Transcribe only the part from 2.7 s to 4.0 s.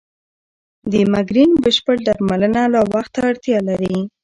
لا وخت ته اړتیا لري.